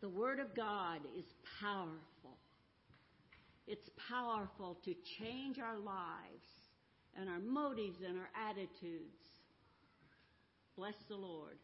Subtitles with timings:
[0.00, 1.26] The Word of God is
[1.60, 2.38] powerful.
[3.66, 6.48] It's powerful to change our lives
[7.18, 9.20] and our motives and our attitudes.
[10.74, 11.58] Bless the Lord.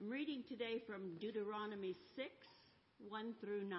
[0.00, 2.26] I'm reading today from Deuteronomy 6
[3.08, 3.78] 1 through 9.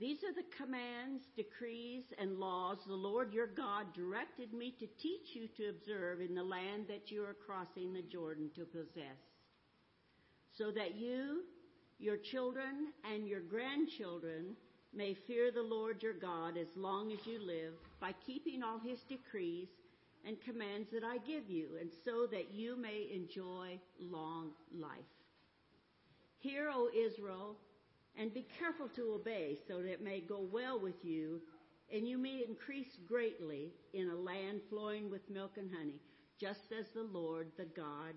[0.00, 5.34] These are the commands, decrees, and laws the Lord your God directed me to teach
[5.34, 9.20] you to observe in the land that you are crossing the Jordan to possess,
[10.62, 11.42] so that you,
[11.98, 14.54] your children, and your grandchildren
[14.94, 19.00] may fear the Lord your God as long as you live by keeping all his
[19.08, 19.66] decrees
[20.24, 24.90] and commands that I give you, and so that you may enjoy long life.
[26.38, 27.56] Hear, O Israel,
[28.16, 31.40] and be careful to obey, so that it may go well with you,
[31.92, 35.98] and you may increase greatly in a land flowing with milk and honey,
[36.38, 38.14] just as the Lord, the God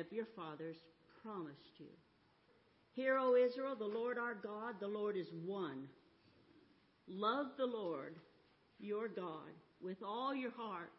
[0.00, 0.78] of your fathers,
[1.24, 1.86] promised you.
[2.92, 5.88] Hear, O Israel, the Lord our God, the Lord is one.
[7.08, 8.16] Love the Lord
[8.78, 10.92] your God with all your heart,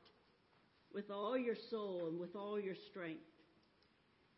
[0.93, 3.21] with all your soul, and with all your strength.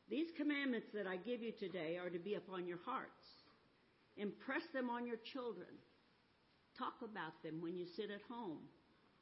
[0.10, 3.26] These commandments that I give you today are to be upon your hearts.
[4.18, 5.68] Impress them on your children.
[6.78, 8.60] Talk about them when you sit at home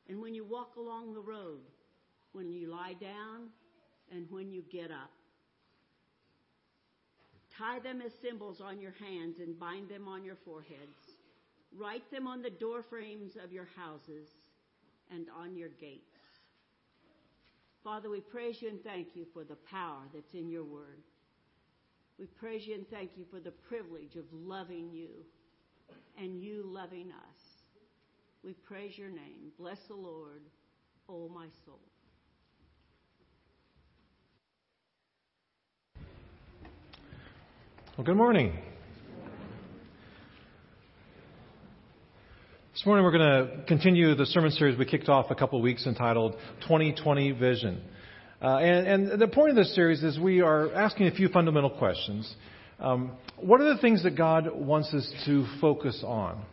[0.07, 1.61] and when you walk along the road,
[2.33, 3.49] when you lie down
[4.11, 5.11] and when you get up.
[7.57, 10.97] Tie them as symbols on your hands and bind them on your foreheads.
[11.77, 14.27] Write them on the door frames of your houses
[15.11, 16.01] and on your gates.
[17.83, 21.03] Father, we praise you and thank you for the power that's in your word.
[22.17, 25.09] We praise you and thank you for the privilege of loving you
[26.17, 27.41] and you loving us.
[28.43, 29.51] We praise your name.
[29.59, 30.41] Bless the Lord,
[31.09, 31.79] O oh my soul.
[37.97, 38.51] Well, good morning.
[42.73, 45.63] This morning we're going to continue the sermon series we kicked off a couple of
[45.63, 46.33] weeks entitled
[46.63, 47.81] 2020 Vision.
[48.41, 51.69] Uh, and, and, the point of this series is we are asking a few fundamental
[51.69, 52.35] questions.
[52.81, 56.43] Um, what are the things that God wants us to focus on?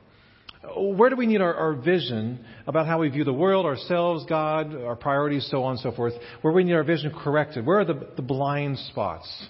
[0.76, 4.76] Where do we need our, our, vision about how we view the world, ourselves, God,
[4.76, 6.12] our priorities, so on and so forth?
[6.42, 7.66] Where we need our vision corrected?
[7.66, 9.48] Where are the, the blind spots?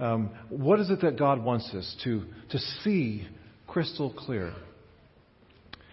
[0.00, 3.26] Um, what is it that God wants us to, to see
[3.66, 4.52] crystal clear?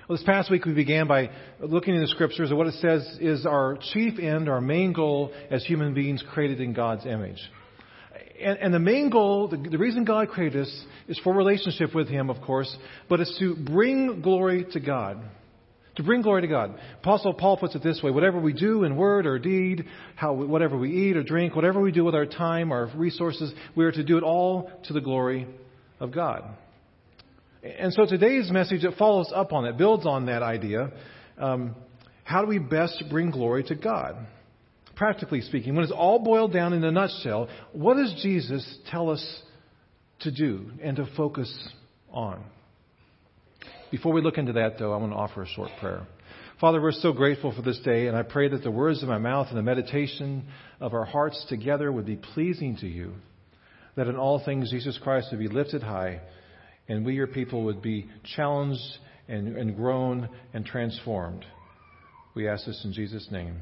[0.08, 1.30] Well, this past week we began by
[1.60, 5.32] looking in the scriptures at what it says is our chief end, our main goal
[5.50, 7.40] as human beings created in God's image.
[8.42, 12.10] And, and the main goal, the, the reason God created us is for relationship with
[12.10, 12.76] Him, of course,
[13.08, 15.24] but it's to bring glory to God.
[15.96, 16.80] To bring glory to God.
[17.02, 19.86] Apostle Paul puts it this way whatever we do in word or deed,
[20.16, 23.84] how, whatever we eat or drink, whatever we do with our time, our resources, we
[23.84, 25.48] are to do it all to the glory
[26.00, 26.46] of God.
[27.64, 30.92] And so today's message it follows up on that, builds on that idea.
[31.38, 31.76] Um,
[32.24, 34.16] how do we best bring glory to God?
[34.96, 39.42] Practically speaking, when it's all boiled down in a nutshell, what does Jesus tell us
[40.22, 41.52] to do and to focus
[42.12, 42.44] on?
[43.92, 46.08] Before we look into that, though, I want to offer a short prayer.
[46.62, 49.18] Father, we're so grateful for this day, and I pray that the words of my
[49.18, 50.48] mouth and the meditation
[50.80, 53.14] of our hearts together would be pleasing to you,
[53.98, 56.22] that in all things Jesus Christ would be lifted high
[56.88, 58.82] and we, your people, would be challenged
[59.28, 61.46] and, and grown and transformed.
[62.34, 63.58] We ask this in Jesus' name.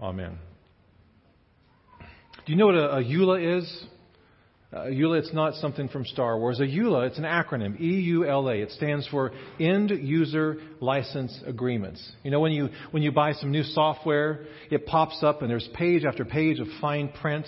[0.00, 0.38] Amen.
[2.00, 3.84] Do you know what a, a EULA is?
[4.74, 6.58] Uh, A EULA, it's not something from Star Wars.
[6.58, 8.56] A EULA, it's an acronym, E-U-L-A.
[8.60, 12.04] It stands for End User License Agreements.
[12.22, 15.68] You know, when you, when you buy some new software, it pops up and there's
[15.74, 17.46] page after page of fine print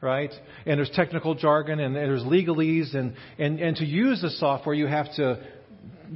[0.00, 0.32] right?
[0.66, 2.92] And there's technical jargon and there's legalese.
[2.92, 5.40] And, and, and to use the software, you have to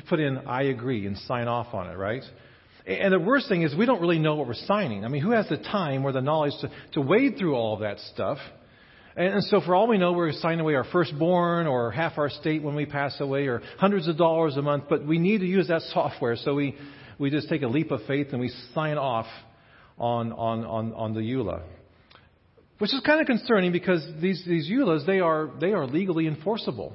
[0.08, 2.24] put in, I agree, and sign off on it, right?
[2.84, 5.04] And the worst thing is we don't really know what we're signing.
[5.04, 7.80] I mean, who has the time or the knowledge to, to wade through all of
[7.80, 8.38] that stuff?
[9.16, 12.62] And so for all we know, we're signing away our firstborn or half our state
[12.62, 15.68] when we pass away or hundreds of dollars a month, but we need to use
[15.68, 16.36] that software.
[16.36, 16.76] So we,
[17.18, 19.26] we just take a leap of faith and we sign off
[19.96, 21.62] on, on, on, on the EULA.
[22.76, 26.92] Which is kind of concerning because these, these EULAs, they are, they are legally enforceable.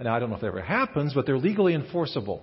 [0.00, 2.42] And I don't know if that ever happens, but they're legally enforceable.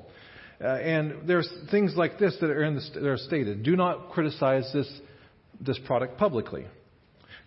[0.61, 3.63] Uh, and there's things like this that are, in the, that are stated.
[3.63, 4.89] Do not criticize this,
[5.59, 6.67] this product publicly.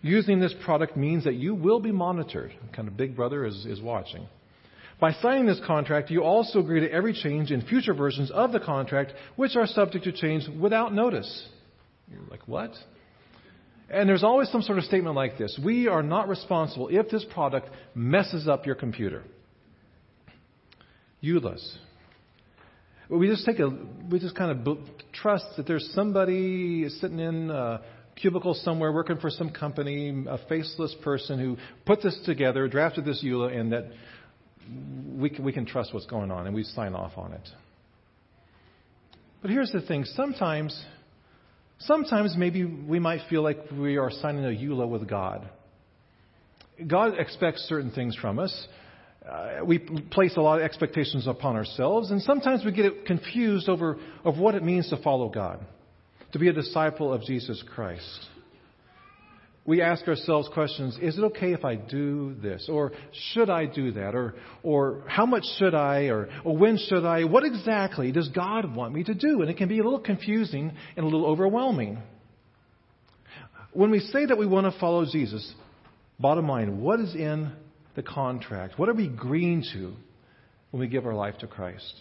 [0.03, 2.53] Using this product means that you will be monitored.
[2.75, 4.27] Kind of Big Brother is, is watching.
[4.99, 8.59] By signing this contract, you also agree to every change in future versions of the
[8.59, 11.47] contract, which are subject to change without notice.
[12.11, 12.71] You're like, what?
[13.89, 17.25] And there's always some sort of statement like this We are not responsible if this
[17.33, 19.23] product messes up your computer.
[21.23, 21.77] EULAs.
[23.09, 23.69] We just take a,
[24.09, 24.77] we just kind of
[25.13, 27.81] trust that there's somebody sitting in a
[28.15, 33.23] cubicle somewhere working for some company, a faceless person who put this together, drafted this
[33.23, 33.85] EULA, and that
[35.17, 37.47] we can, we can trust what's going on and we sign off on it.
[39.41, 40.85] But here's the thing sometimes,
[41.79, 45.49] sometimes maybe we might feel like we are signing a EULA with God.
[46.87, 48.67] God expects certain things from us.
[49.29, 53.97] Uh, we place a lot of expectations upon ourselves, and sometimes we get confused over
[54.25, 55.65] of what it means to follow God,
[56.33, 58.27] to be a disciple of Jesus Christ
[59.65, 62.67] we ask ourselves questions is it okay if I do this?
[62.69, 62.91] Or
[63.31, 64.13] should I do that?
[64.13, 66.07] Or, or how much should I?
[66.07, 67.23] Or, or when should I?
[67.23, 69.41] What exactly does God want me to do?
[69.41, 71.99] And it can be a little confusing and a little overwhelming.
[73.71, 75.53] When we say that we want to follow Jesus,
[76.19, 77.53] bottom line, what is in
[77.95, 78.77] the contract?
[78.77, 79.93] What are we agreeing to
[80.71, 81.93] when we give our life to Christ?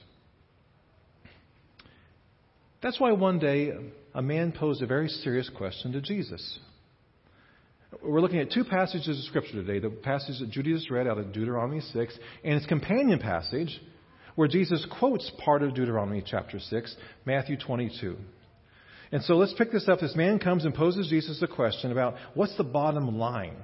[2.82, 3.73] That's why one day
[4.12, 6.58] a man posed a very serious question to Jesus.
[8.02, 11.19] We're looking at two passages of Scripture today the passage that Judy just read out
[11.19, 13.81] of Deuteronomy 6 and its companion passage
[14.34, 18.17] where Jesus quotes part of Deuteronomy chapter 6, Matthew 22.
[19.12, 20.00] And so let's pick this up.
[20.00, 23.56] This man comes and poses Jesus a question about what's the bottom line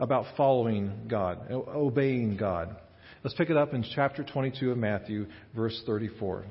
[0.00, 2.76] about following God, obeying God.
[3.22, 6.44] Let's pick it up in chapter 22 of Matthew, verse 34.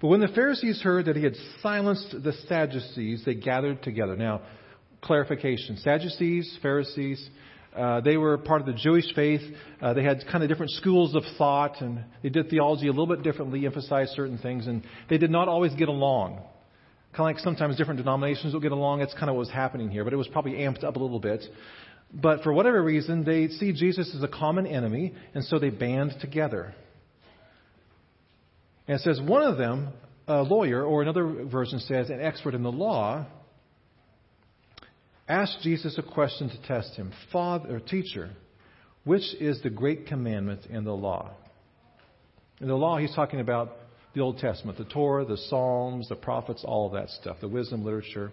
[0.00, 4.16] But when the Pharisees heard that he had silenced the Sadducees, they gathered together.
[4.16, 4.42] Now,
[5.02, 5.76] clarification.
[5.78, 7.28] Sadducees, Pharisees,
[7.76, 9.40] uh, they were part of the Jewish faith.
[9.80, 13.06] Uh, they had kind of different schools of thought, and they did theology a little
[13.06, 16.36] bit differently, emphasized certain things, and they did not always get along.
[17.12, 19.00] Kind of like sometimes different denominations will get along.
[19.00, 21.20] That's kind of what was happening here, but it was probably amped up a little
[21.20, 21.44] bit.
[22.12, 26.14] But for whatever reason, they see Jesus as a common enemy, and so they band
[26.20, 26.74] together.
[28.86, 29.88] And it says one of them,
[30.28, 33.26] a lawyer, or another version says an expert in the law,
[35.28, 38.30] asked Jesus a question to test him Father, or teacher,
[39.04, 41.30] which is the great commandment in the law?
[42.60, 43.76] In the law, he's talking about
[44.14, 47.84] the Old Testament, the Torah, the Psalms, the prophets, all of that stuff, the wisdom
[47.84, 48.32] literature.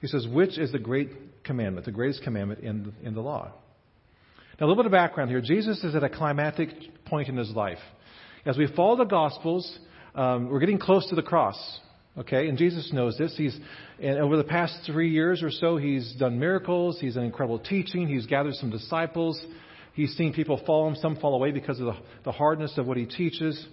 [0.00, 3.52] He says, which is the great commandment, the greatest commandment in, in the law?
[4.58, 5.40] Now, a little bit of background here.
[5.40, 6.70] Jesus is at a climactic
[7.04, 7.78] point in his life.
[8.44, 9.78] As we follow the Gospels,
[10.14, 11.80] um, we're getting close to the cross.
[12.18, 13.34] Okay, and Jesus knows this.
[13.36, 13.56] He's
[14.00, 16.98] and over the past three years or so, he's done miracles.
[17.00, 18.08] He's done incredible teaching.
[18.08, 19.40] He's gathered some disciples.
[19.94, 20.96] He's seen people follow him.
[20.96, 23.64] Some fall away because of the, the hardness of what he teaches.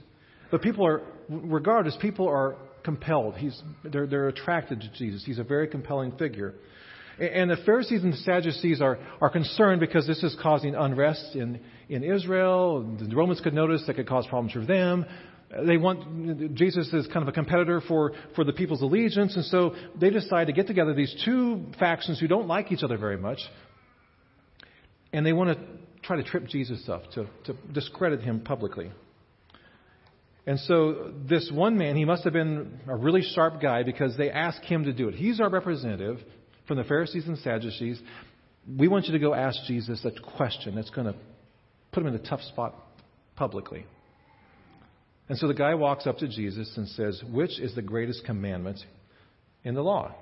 [0.51, 3.35] But people are, regardless, people are compelled.
[3.35, 5.23] He's, they're, they're attracted to Jesus.
[5.25, 6.53] He's a very compelling figure.
[7.19, 11.59] And the Pharisees and the Sadducees are, are concerned because this is causing unrest in,
[11.89, 12.97] in Israel.
[12.99, 15.05] The Romans could notice that could cause problems for them.
[15.65, 19.75] They want Jesus is kind of a competitor for, for the people's allegiance, and so
[19.99, 23.39] they decide to get together these two factions who don't like each other very much,
[25.13, 25.65] and they want to
[26.03, 28.91] try to trip Jesus up, to, to discredit him publicly.
[30.45, 34.29] And so this one man, he must have been a really sharp guy because they
[34.29, 35.15] ask him to do it.
[35.15, 36.19] He's our representative
[36.67, 38.01] from the Pharisees and Sadducees.
[38.77, 41.15] We want you to go ask Jesus a question that's going to
[41.91, 42.75] put him in a tough spot
[43.35, 43.85] publicly.
[45.29, 48.79] And so the guy walks up to Jesus and says, Which is the greatest commandment
[49.63, 50.15] in the law?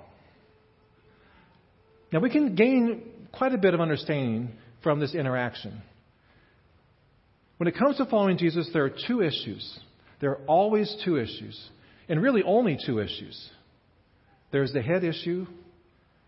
[2.12, 5.82] Now, we can gain quite a bit of understanding from this interaction.
[7.58, 9.78] When it comes to following Jesus, there are two issues.
[10.20, 11.60] There are always two issues,
[12.08, 13.50] and really only two issues.
[14.52, 15.46] There's the head issue,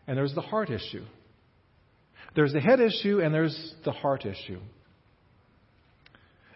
[0.06, 1.04] and there's the heart issue.
[2.35, 4.61] There's the head issue, and there's the heart issue.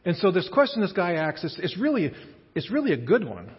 [0.04, 2.12] And so this question this guy asks is, really,
[2.54, 3.50] it's really a good one.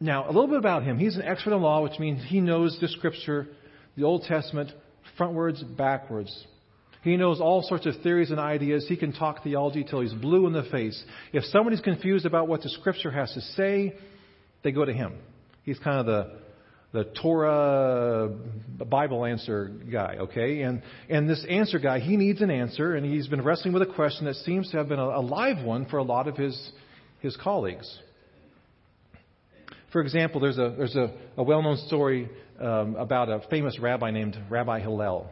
[0.00, 0.98] Now, a little bit about him.
[0.98, 3.46] He's an expert in law, which means he knows the scripture,
[3.96, 4.70] the Old Testament,
[5.18, 6.46] frontwards, backwards.
[7.02, 8.86] He knows all sorts of theories and ideas.
[8.88, 11.02] He can talk theology till he's blue in the face.
[11.32, 13.94] If somebody's confused about what the scripture has to say,
[14.62, 15.14] they go to him.
[15.62, 16.38] He's kind of the
[16.92, 18.28] the Torah
[18.88, 20.62] Bible answer guy, okay?
[20.62, 23.92] And, and this answer guy, he needs an answer, and he's been wrestling with a
[23.94, 26.72] question that seems to have been a, a live one for a lot of his,
[27.20, 27.98] his colleagues.
[29.92, 32.28] For example, there's a, there's a, a well known story
[32.60, 35.30] um, about a famous rabbi named Rabbi Hillel.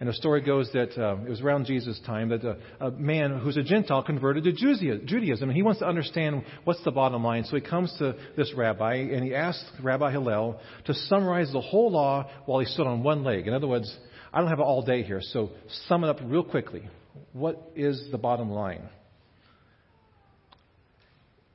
[0.00, 3.38] And the story goes that uh, it was around Jesus' time that a, a, man
[3.38, 7.44] who's a Gentile converted to Judaism, and he wants to understand what's the bottom line.
[7.44, 11.92] So he comes to this rabbi, and he asks Rabbi Hillel to summarize the whole
[11.92, 13.46] law while he stood on one leg.
[13.46, 13.94] In other words,
[14.32, 15.50] I don't have all day here, so
[15.86, 16.88] sum it up real quickly.
[17.34, 18.88] What is the bottom line?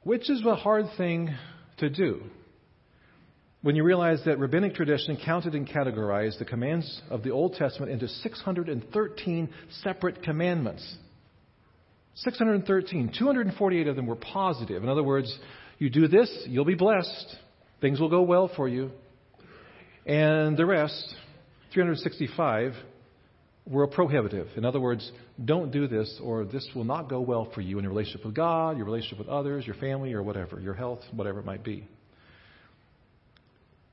[0.03, 1.33] Which is a hard thing
[1.77, 2.21] to do
[3.65, 7.91] when you realize that rabbinic tradition counted and categorized the commands of the Old Testament
[7.91, 9.49] into 613
[9.81, 10.97] separate commandments.
[12.13, 13.11] 613.
[13.17, 14.83] 248 of them were positive.
[14.83, 15.35] In other words,
[15.79, 17.37] you do this, you'll be blessed.
[17.81, 18.91] Things will go well for you.
[20.05, 21.15] And the rest,
[21.73, 22.73] 365,
[23.65, 24.47] were prohibitive.
[24.57, 25.11] In other words,
[25.43, 28.35] don't do this or this will not go well for you in your relationship with
[28.35, 31.87] God, your relationship with others, your family, or whatever, your health, whatever it might be.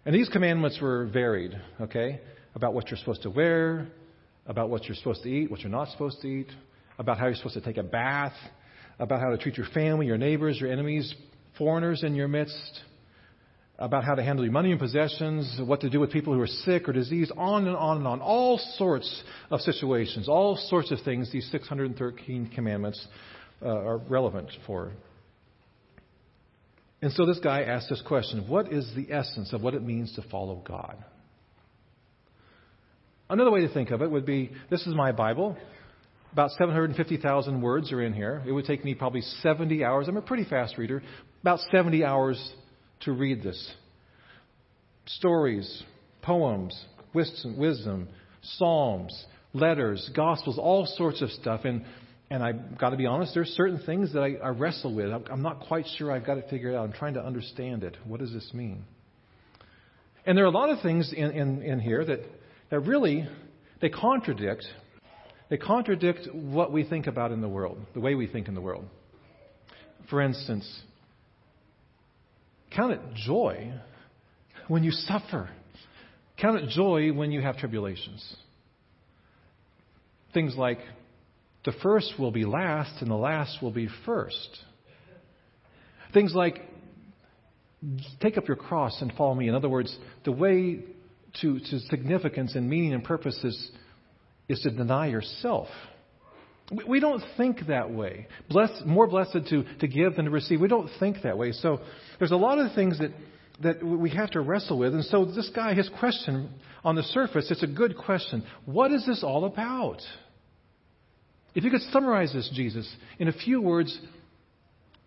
[0.05, 2.21] And these commandments were varied, okay?
[2.55, 3.87] About what you're supposed to wear,
[4.47, 6.49] about what you're supposed to eat, what you're not supposed to eat,
[6.99, 8.35] about how you're supposed to take a bath,
[8.99, 11.15] about how to treat your family, your neighbors, your enemies,
[11.57, 12.81] foreigners in your midst,
[13.79, 16.47] about how to handle your money and possessions, what to do with people who are
[16.47, 18.21] sick or diseased, on and on and on.
[18.21, 23.07] All sorts of situations, all sorts of things these 613 commandments
[23.63, 24.93] uh, are relevant for.
[27.03, 30.15] And so this guy asked this question What is the essence of what it means
[30.15, 31.05] to follow God?
[33.29, 35.57] Another way to think of it would be this is my Bible.
[36.33, 38.43] About 750,000 words are in here.
[38.47, 40.09] It would take me probably 70 hours.
[40.09, 41.03] I'm a pretty fast reader.
[41.43, 42.55] About 70 hours
[43.01, 43.75] to read this.
[45.05, 45.83] Stories,
[46.23, 48.09] poems, wisdom,
[48.43, 51.63] psalms, letters, gospels, all sorts of stuff.
[51.65, 51.85] And
[52.33, 55.13] and I've got to be honest, there's certain things that I, I wrestle with.
[55.31, 56.85] I'm not quite sure I've got it figured out.
[56.85, 57.95] I'm trying to understand it.
[58.07, 58.85] What does this mean?
[60.25, 62.21] And there are a lot of things in, in, in here that,
[62.71, 63.29] that really
[63.83, 64.65] they contradict
[65.51, 68.63] they contradict what we think about in the world, the way we think in the
[68.63, 68.87] world.
[70.09, 70.67] For instance,
[72.75, 73.75] count it joy
[74.69, 75.51] when you suffer.
[76.39, 78.37] Count it joy when you have tribulations.
[80.33, 80.79] Things like
[81.65, 84.59] the first will be last and the last will be first.
[86.13, 86.61] Things like
[88.21, 89.49] take up your cross and follow me.
[89.49, 90.85] In other words, the way
[91.41, 93.71] to, to significance and meaning and purpose is,
[94.49, 95.69] is to deny yourself.
[96.71, 98.29] We, we don't think that way.
[98.49, 100.61] Bless, more blessed to, to give than to receive.
[100.61, 101.53] We don't think that way.
[101.53, 101.81] So
[102.19, 103.11] there's a lot of things that,
[103.63, 104.95] that we have to wrestle with.
[104.95, 106.51] And so this guy, his question
[106.85, 108.45] on the surface, it's a good question.
[108.65, 110.01] What is this all about?
[111.55, 113.99] If you could summarize this, Jesus, in a few words,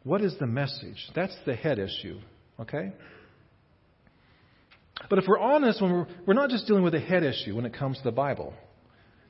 [0.03, 1.09] what is the message?
[1.15, 2.19] That's the head issue,
[2.59, 2.93] okay?
[5.09, 7.65] But if we're honest, when we're, we're not just dealing with a head issue when
[7.65, 8.53] it comes to the Bible.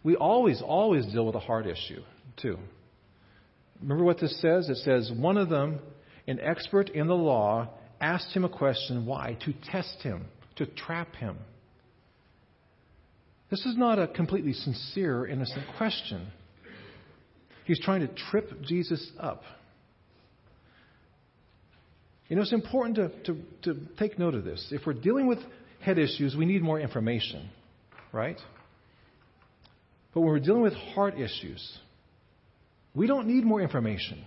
[0.03, 2.01] We always, always deal with a heart issue,
[2.37, 2.59] too.
[3.81, 4.69] Remember what this says?
[4.69, 5.79] It says, one of them,
[6.27, 7.69] an expert in the law,
[7.99, 9.05] asked him a question.
[9.05, 9.37] Why?
[9.45, 10.25] To test him,
[10.57, 11.37] to trap him.
[13.49, 16.27] This is not a completely sincere, innocent question.
[17.65, 19.41] He's trying to trip Jesus up.
[22.27, 24.67] You know, it's important to, to, to take note of this.
[24.71, 25.39] If we're dealing with
[25.81, 27.49] head issues, we need more information,
[28.11, 28.39] right?
[30.13, 31.77] But when we're dealing with heart issues,
[32.95, 34.23] we don't need more information.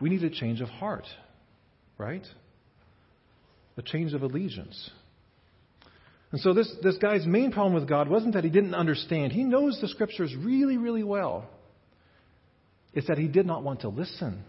[0.00, 1.06] We need a change of heart,
[1.96, 2.26] right?
[3.78, 4.90] A change of allegiance.
[6.32, 9.32] And so this, this guy's main problem with God wasn't that he didn't understand.
[9.32, 11.48] He knows the scriptures really, really well
[12.96, 14.42] is that he did not want to listen.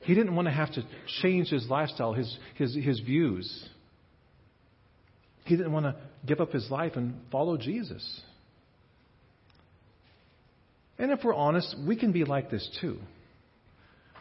[0.00, 0.84] He didn't want to have to
[1.22, 3.68] change his lifestyle, his, his, his views.
[5.44, 5.96] He didn't want to
[6.26, 8.22] give up his life and follow Jesus.
[10.98, 12.98] And if we're honest, we can be like this too.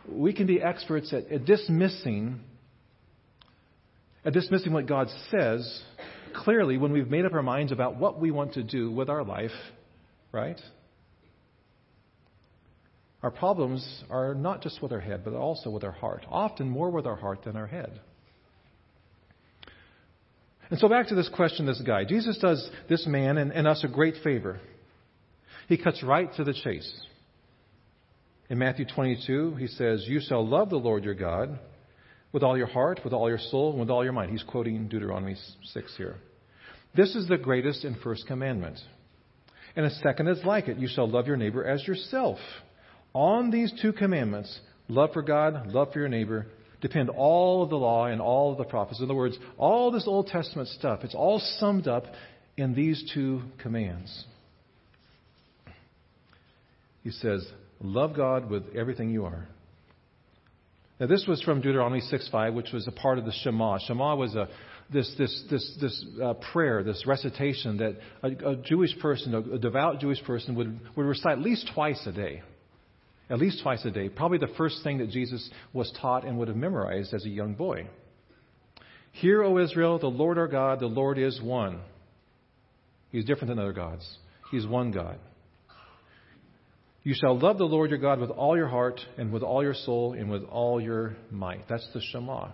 [0.07, 2.41] We can be experts at, at dismissing
[4.25, 5.83] at dismissing what God says
[6.33, 9.23] clearly when we've made up our minds about what we want to do with our
[9.23, 9.51] life,
[10.31, 10.59] right?
[13.23, 16.89] Our problems are not just with our head, but also with our heart, often more
[16.89, 18.01] with our heart than our head.
[20.69, 22.03] And so back to this question, this guy.
[22.03, 24.59] Jesus does this man and, and us a great favor.
[25.69, 26.91] He cuts right to the chase.
[28.49, 31.59] In Matthew 22, he says, You shall love the Lord your God
[32.33, 34.31] with all your heart, with all your soul, and with all your mind.
[34.31, 36.17] He's quoting Deuteronomy 6 here.
[36.93, 38.79] This is the greatest and first commandment.
[39.77, 40.77] And a second is like it.
[40.77, 42.37] You shall love your neighbor as yourself.
[43.13, 46.47] On these two commandments, love for God, love for your neighbor,
[46.81, 48.99] depend all of the law and all of the prophets.
[48.99, 52.05] In other words, all this Old Testament stuff, it's all summed up
[52.57, 54.25] in these two commands.
[57.03, 57.45] He says,
[57.81, 59.47] Love God with everything you are.
[60.99, 63.77] Now, this was from Deuteronomy 6:5, which was a part of the Shema.
[63.79, 64.47] Shema was a
[64.89, 69.59] this this this this uh, prayer, this recitation that a, a Jewish person, a, a
[69.59, 72.41] devout Jewish person, would would recite at least twice a day,
[73.29, 74.09] at least twice a day.
[74.09, 77.53] Probably the first thing that Jesus was taught and would have memorized as a young
[77.53, 77.87] boy.
[79.13, 81.79] Hear, O Israel, the Lord our God, the Lord is one.
[83.11, 84.17] He's different than other gods.
[84.51, 85.19] He's one God.
[87.03, 89.73] You shall love the Lord your God with all your heart and with all your
[89.73, 91.67] soul and with all your might.
[91.67, 92.49] That's the Shema.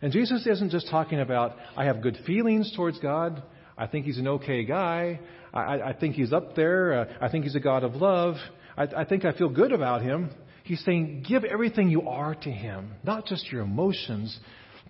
[0.00, 3.42] And Jesus isn't just talking about, I have good feelings towards God.
[3.76, 5.20] I think he's an okay guy.
[5.52, 7.00] I, I think he's up there.
[7.00, 8.36] Uh, I think he's a God of love.
[8.76, 10.30] I, I think I feel good about him.
[10.64, 14.38] He's saying, give everything you are to him, not just your emotions,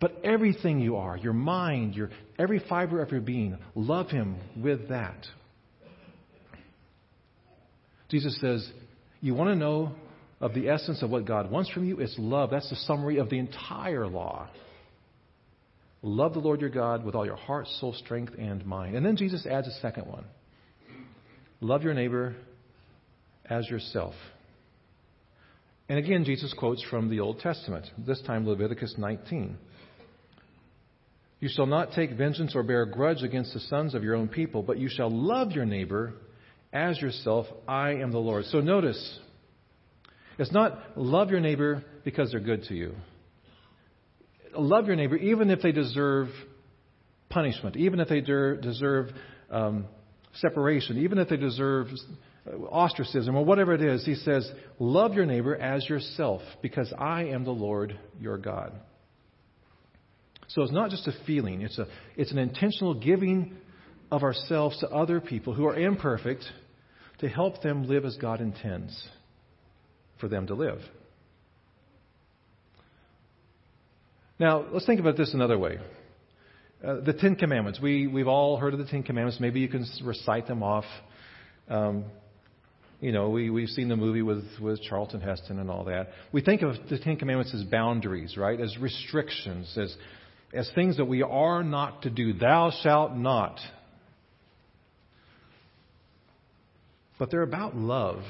[0.00, 3.56] but everything you are, your mind, your every fiber of your being.
[3.74, 5.26] Love him with that.
[8.08, 8.68] Jesus says,
[9.20, 9.92] You want to know
[10.40, 12.00] of the essence of what God wants from you?
[12.00, 12.50] It's love.
[12.50, 14.50] That's the summary of the entire law.
[16.02, 18.96] Love the Lord your God with all your heart, soul, strength, and mind.
[18.96, 20.24] And then Jesus adds a second one
[21.60, 22.34] love your neighbor
[23.48, 24.14] as yourself.
[25.88, 29.58] And again, Jesus quotes from the Old Testament, this time Leviticus 19.
[31.40, 34.28] You shall not take vengeance or bear a grudge against the sons of your own
[34.28, 36.14] people, but you shall love your neighbor
[36.72, 37.46] as yourself.
[37.66, 38.44] I am the Lord.
[38.46, 39.18] So notice,
[40.38, 42.94] it's not love your neighbor because they're good to you.
[44.56, 46.28] Love your neighbor even if they deserve
[47.28, 49.08] punishment, even if they deserve
[49.50, 49.86] um,
[50.34, 51.88] separation, even if they deserve
[52.46, 54.04] ostracism or whatever it is.
[54.04, 58.72] He says, Love your neighbor as yourself because I am the Lord your God.
[60.48, 63.56] So it's not just a feeling, it's, a, it's an intentional giving
[64.10, 66.44] of ourselves to other people who are imperfect
[67.20, 69.08] to help them live as God intends
[70.20, 70.80] for them to live.
[74.38, 75.78] Now, let's think about this another way.
[76.84, 77.80] Uh, the Ten Commandments.
[77.80, 79.38] We, we've all heard of the Ten Commandments.
[79.40, 80.84] Maybe you can recite them off.
[81.68, 82.06] Um,
[83.02, 86.10] you know, we, we've seen the movie with, with Charlton Heston and all that.
[86.30, 88.58] We think of the Ten Commandments as boundaries, right?
[88.58, 89.94] As restrictions, as,
[90.54, 92.32] as things that we are not to do.
[92.32, 93.58] Thou shalt not.
[97.18, 98.22] But they're about love.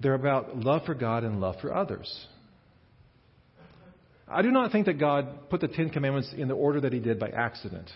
[0.00, 2.26] They're about love for God and love for others.
[4.26, 7.00] I do not think that God put the Ten Commandments in the order that He
[7.00, 7.90] did by accident.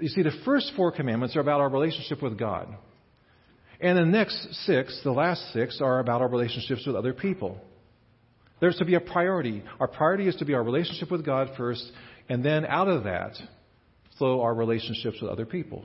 [0.00, 2.74] You see, the first four commandments are about our relationship with God.
[3.80, 7.60] And the next six, the last six, are about our relationships with other people.
[8.60, 9.62] There's to be a priority.
[9.80, 11.84] Our priority is to be our relationship with God first,
[12.28, 13.32] and then out of that
[14.18, 15.84] flow our relationships with other people.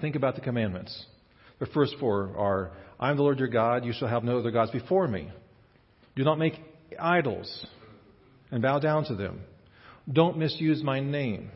[0.00, 1.04] Think about the commandments.
[1.58, 4.50] The first four are I am the Lord your God, you shall have no other
[4.50, 5.30] gods before me.
[6.16, 6.54] Do not make
[6.98, 7.66] idols
[8.50, 9.40] and bow down to them.
[10.10, 11.50] Don't misuse my name.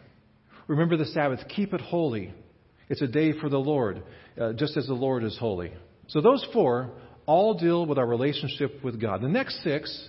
[0.66, 2.34] Remember the Sabbath, keep it holy.
[2.88, 4.02] It's a day for the Lord,
[4.40, 5.72] uh, just as the Lord is holy.
[6.08, 6.90] So those four
[7.26, 9.20] all deal with our relationship with God.
[9.20, 10.08] The next six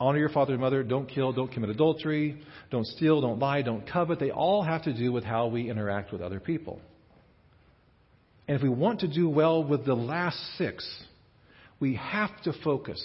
[0.00, 3.86] honor your father and mother, don't kill, don't commit adultery, don't steal, don't lie, don't
[3.86, 4.18] covet.
[4.18, 6.80] They all have to do with how we interact with other people.
[8.48, 10.88] And if we want to do well with the last six,
[11.78, 13.04] we have to focus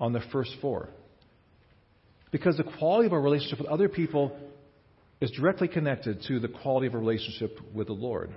[0.00, 0.88] on the first four.
[2.32, 4.36] Because the quality of our relationship with other people
[5.20, 8.34] is directly connected to the quality of our relationship with the Lord.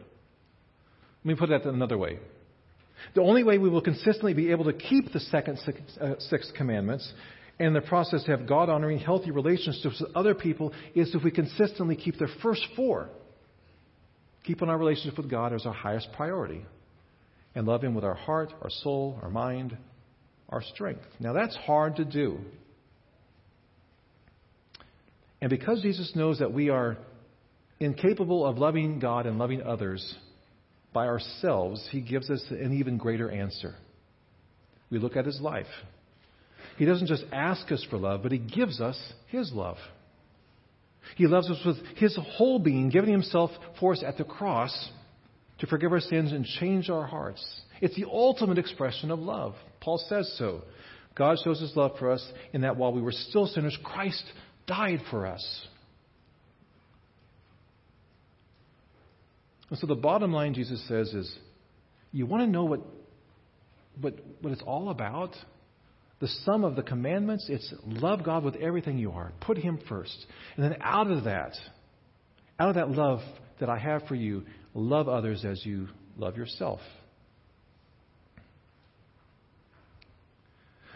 [1.24, 2.20] Let me put that another way.
[3.16, 6.52] The only way we will consistently be able to keep the second six, uh, six
[6.56, 7.12] commandments
[7.60, 11.24] and in the process to have God honoring, healthy relationships with other people is if
[11.24, 13.10] we consistently keep the first four
[14.46, 16.66] keeping our relationship with God as our highest priority
[17.54, 19.78] and love Him with our heart, our soul, our mind,
[20.48, 21.04] our strength.
[21.20, 22.40] Now, that's hard to do.
[25.42, 26.98] And because Jesus knows that we are
[27.80, 30.16] incapable of loving God and loving others
[30.94, 33.76] by ourselves, He gives us an even greater answer.
[34.90, 35.68] We look at His life.
[36.78, 38.98] He doesn't just ask us for love, but He gives us
[39.28, 39.78] His love.
[41.16, 44.90] He loves us with his whole being, giving himself for us at the cross
[45.60, 47.44] to forgive our sins and change our hearts.
[47.82, 49.56] It's the ultimate expression of love.
[49.82, 50.64] Paul says so.
[51.16, 54.24] God shows his love for us in that while we were still sinners, Christ
[54.68, 55.68] died for us.
[59.70, 61.38] And so the bottom line, Jesus says, is
[62.12, 62.82] you want to know what,
[64.00, 65.36] what, what it's all about?
[66.20, 69.32] the sum of the commandments, it's love God with everything you are.
[69.40, 70.26] Put Him first.
[70.56, 71.54] And then out of that,
[72.60, 73.22] out of that love
[73.60, 76.82] that I have for you, love others as you love yourself.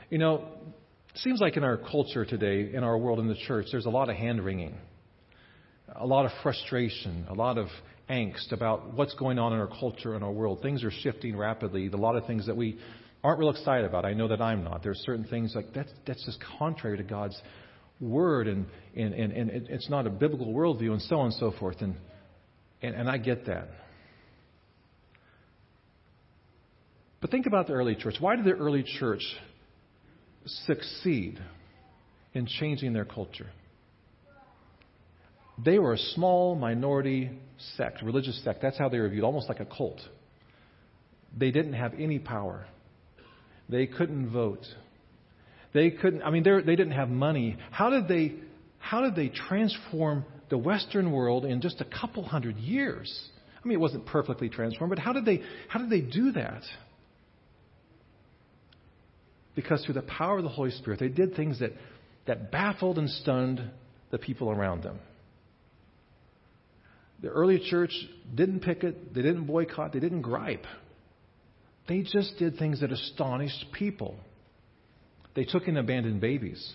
[0.10, 0.46] You know,
[1.14, 3.90] it seems like in our culture today, in our world, in the church, there's a
[3.90, 4.76] lot of hand wringing,
[5.96, 7.68] a lot of frustration, a lot of
[8.10, 10.62] angst about what's going on in our culture and our world.
[10.62, 11.88] Things are shifting rapidly.
[11.88, 12.78] A lot of things that we
[13.24, 14.06] aren't real excited about.
[14.06, 14.84] I know that I'm not.
[14.84, 17.40] There's certain things like that's that's just contrary to God's
[18.02, 21.54] word, and and and, and it's not a biblical worldview, and so on and so
[21.60, 21.82] forth.
[21.82, 21.96] And
[22.82, 23.70] and, and I get that.
[27.22, 28.16] But think about the early church.
[28.20, 29.24] Why did the early church
[30.46, 31.40] succeed
[32.34, 33.50] in changing their culture?
[35.64, 37.32] They were a small minority
[37.78, 38.62] sect, religious sect.
[38.62, 40.00] That's how they were viewed, almost like a cult.
[41.38, 42.66] They didn't have any power.
[43.70, 44.66] They couldn't vote.
[45.74, 46.22] They couldn't.
[46.22, 47.58] I mean, they didn't have money.
[47.72, 48.36] How did they?
[48.80, 53.30] How did they transform the Western world in just a couple hundred years?
[53.64, 55.42] I mean, it wasn't perfectly transformed, but how did they?
[55.70, 56.64] How did they do that?
[59.56, 61.72] Because through the power of the Holy Spirit, they did things that
[62.28, 63.62] that baffled and stunned
[64.12, 65.00] the people around them.
[67.22, 67.94] The early church
[68.34, 70.66] didn't picket, they didn't boycott, they didn't gripe.
[71.88, 74.16] They just did things that astonished people.
[75.36, 76.74] They took in abandoned babies.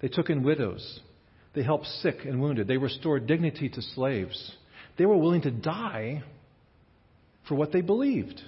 [0.00, 1.00] They took in widows.
[1.54, 2.66] They helped sick and wounded.
[2.66, 4.52] They restored dignity to slaves.
[4.98, 6.22] They were willing to die
[7.48, 8.40] for what they believed.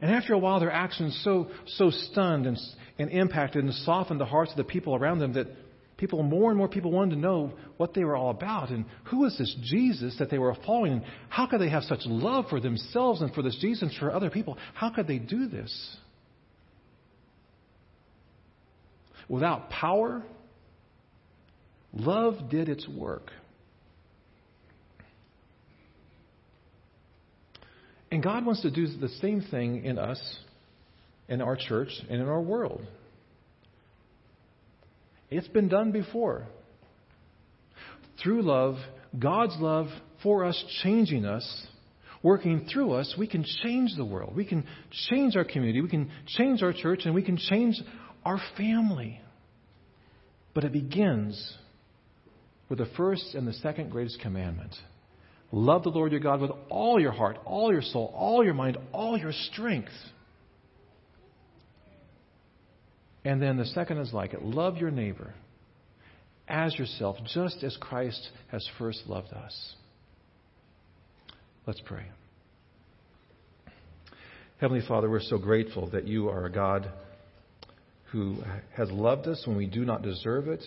[0.00, 2.58] And after a while, their actions so, so stunned and,
[2.98, 5.46] and impacted and softened the hearts of the people around them that
[5.96, 9.20] people, more and more people wanted to know what they were all about and who
[9.20, 12.60] was this Jesus that they were following and how could they have such love for
[12.60, 14.58] themselves and for this Jesus and for other people?
[14.74, 15.96] How could they do this?
[19.28, 20.22] Without power,
[21.92, 23.30] love did its work.
[28.10, 30.38] And God wants to do the same thing in us,
[31.28, 32.86] in our church, and in our world.
[35.36, 36.46] It's been done before.
[38.22, 38.76] Through love,
[39.18, 39.88] God's love
[40.22, 41.66] for us, changing us,
[42.22, 44.36] working through us, we can change the world.
[44.36, 44.64] We can
[45.10, 45.80] change our community.
[45.80, 47.80] We can change our church, and we can change
[48.24, 49.20] our family.
[50.54, 51.56] But it begins
[52.68, 54.74] with the first and the second greatest commandment
[55.50, 58.76] love the Lord your God with all your heart, all your soul, all your mind,
[58.92, 59.92] all your strength.
[63.24, 65.34] And then the second is like it love your neighbor
[66.46, 69.74] as yourself, just as Christ has first loved us.
[71.66, 72.04] Let's pray.
[74.60, 76.90] Heavenly Father, we're so grateful that you are a God
[78.12, 78.36] who
[78.76, 80.62] has loved us when we do not deserve it,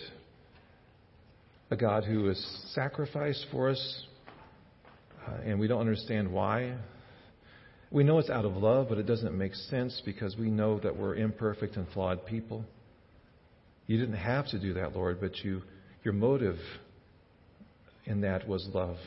[1.70, 4.04] a God who has sacrificed for us
[5.26, 6.74] uh, and we don't understand why.
[7.90, 10.96] We know it's out of love, but it doesn't make sense because we know that
[10.96, 12.64] we're imperfect and flawed people.
[13.86, 15.62] You didn't have to do that, Lord, but you,
[16.04, 16.58] your motive
[18.04, 18.98] in that was love.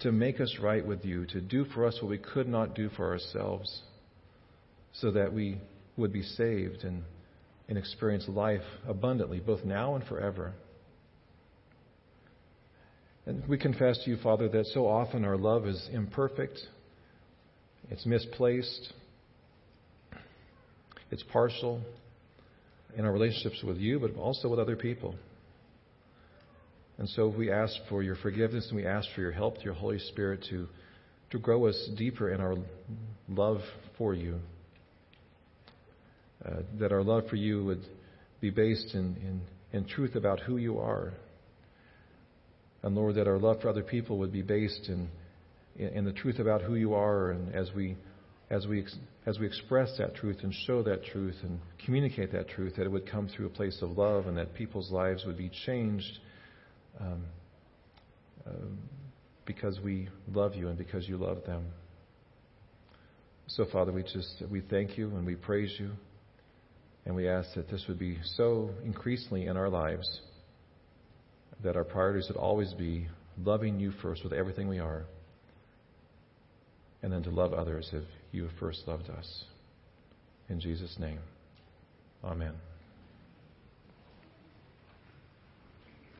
[0.00, 2.88] To make us right with you, to do for us what we could not do
[2.90, 3.82] for ourselves,
[4.94, 5.60] so that we
[5.96, 7.04] would be saved and,
[7.68, 10.52] and experience life abundantly, both now and forever.
[13.26, 16.58] And we confess to you, Father, that so often our love is imperfect
[17.90, 18.92] it's misplaced.
[21.10, 21.80] It's partial
[22.96, 25.14] in our relationships with you, but also with other people.
[26.98, 30.00] And so we ask for your forgiveness and we ask for your help your Holy
[30.00, 30.66] Spirit to,
[31.30, 32.56] to grow us deeper in our
[33.28, 33.60] love
[33.96, 34.40] for you.
[36.44, 37.84] Uh, that our love for you would
[38.40, 39.40] be based in, in,
[39.72, 41.12] in truth about who you are.
[42.82, 45.08] And Lord, that our love for other people would be based in
[45.78, 47.96] in the truth about who you are, and as we
[48.50, 48.84] as we
[49.26, 52.90] as we express that truth and show that truth and communicate that truth, that it
[52.90, 56.18] would come through a place of love, and that people's lives would be changed
[57.00, 57.24] um,
[58.46, 58.50] uh,
[59.46, 61.64] because we love you and because you love them.
[63.46, 65.90] So, Father, we just we thank you and we praise you,
[67.06, 70.20] and we ask that this would be so increasingly in our lives
[71.62, 73.06] that our priorities would always be
[73.44, 75.04] loving you first with everything we are
[77.02, 79.44] and then to love others if you first loved us.
[80.48, 81.20] In Jesus' name,
[82.24, 82.54] amen.